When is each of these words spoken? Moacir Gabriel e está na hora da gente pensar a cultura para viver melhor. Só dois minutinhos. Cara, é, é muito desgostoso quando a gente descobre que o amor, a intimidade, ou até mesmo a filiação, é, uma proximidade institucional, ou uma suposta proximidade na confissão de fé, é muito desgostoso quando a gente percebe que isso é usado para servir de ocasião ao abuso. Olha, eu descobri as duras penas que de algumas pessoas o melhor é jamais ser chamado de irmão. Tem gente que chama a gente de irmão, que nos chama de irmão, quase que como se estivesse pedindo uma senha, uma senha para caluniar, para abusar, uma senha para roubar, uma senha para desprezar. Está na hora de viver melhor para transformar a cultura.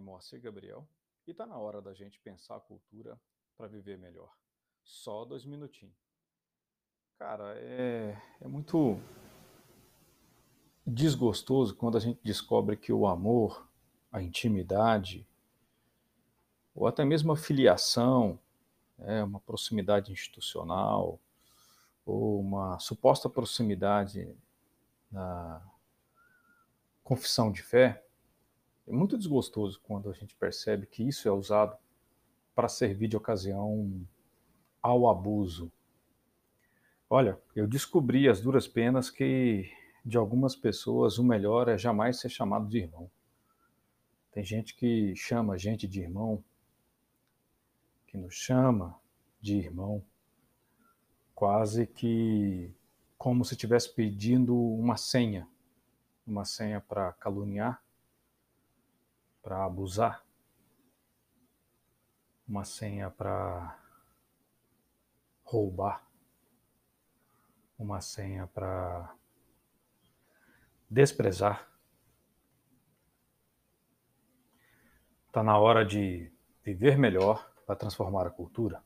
Moacir 0.00 0.40
Gabriel 0.40 0.86
e 1.26 1.30
está 1.30 1.46
na 1.46 1.56
hora 1.56 1.80
da 1.80 1.94
gente 1.94 2.20
pensar 2.20 2.56
a 2.56 2.60
cultura 2.60 3.18
para 3.56 3.66
viver 3.66 3.98
melhor. 3.98 4.32
Só 4.82 5.24
dois 5.24 5.44
minutinhos. 5.44 5.96
Cara, 7.18 7.54
é, 7.56 8.20
é 8.40 8.48
muito 8.48 8.98
desgostoso 10.86 11.74
quando 11.74 11.96
a 11.96 12.00
gente 12.00 12.20
descobre 12.22 12.76
que 12.76 12.92
o 12.92 13.06
amor, 13.06 13.66
a 14.12 14.20
intimidade, 14.20 15.26
ou 16.74 16.86
até 16.86 17.04
mesmo 17.04 17.32
a 17.32 17.36
filiação, 17.36 18.38
é, 18.98 19.22
uma 19.22 19.40
proximidade 19.40 20.12
institucional, 20.12 21.18
ou 22.04 22.40
uma 22.40 22.78
suposta 22.78 23.30
proximidade 23.30 24.36
na 25.10 25.62
confissão 27.02 27.50
de 27.50 27.62
fé, 27.62 28.03
é 28.86 28.92
muito 28.92 29.16
desgostoso 29.16 29.80
quando 29.82 30.10
a 30.10 30.12
gente 30.12 30.34
percebe 30.36 30.86
que 30.86 31.02
isso 31.02 31.28
é 31.28 31.32
usado 31.32 31.76
para 32.54 32.68
servir 32.68 33.08
de 33.08 33.16
ocasião 33.16 34.06
ao 34.82 35.08
abuso. 35.08 35.72
Olha, 37.08 37.40
eu 37.54 37.66
descobri 37.66 38.28
as 38.28 38.40
duras 38.40 38.68
penas 38.68 39.10
que 39.10 39.70
de 40.04 40.16
algumas 40.18 40.54
pessoas 40.54 41.18
o 41.18 41.24
melhor 41.24 41.68
é 41.68 41.78
jamais 41.78 42.20
ser 42.20 42.28
chamado 42.28 42.68
de 42.68 42.78
irmão. 42.78 43.10
Tem 44.30 44.44
gente 44.44 44.74
que 44.74 45.14
chama 45.16 45.54
a 45.54 45.56
gente 45.56 45.88
de 45.88 46.00
irmão, 46.00 46.44
que 48.06 48.18
nos 48.18 48.34
chama 48.34 48.98
de 49.40 49.56
irmão, 49.56 50.04
quase 51.34 51.86
que 51.86 52.74
como 53.16 53.44
se 53.44 53.54
estivesse 53.54 53.94
pedindo 53.94 54.54
uma 54.56 54.96
senha, 54.96 55.48
uma 56.26 56.44
senha 56.44 56.80
para 56.80 57.12
caluniar, 57.14 57.82
para 59.44 59.62
abusar, 59.62 60.24
uma 62.48 62.64
senha 62.64 63.10
para 63.10 63.78
roubar, 65.44 66.02
uma 67.78 68.00
senha 68.00 68.46
para 68.46 69.14
desprezar. 70.88 71.70
Está 75.26 75.42
na 75.42 75.58
hora 75.58 75.84
de 75.84 76.32
viver 76.62 76.96
melhor 76.96 77.52
para 77.66 77.76
transformar 77.76 78.26
a 78.26 78.30
cultura. 78.30 78.82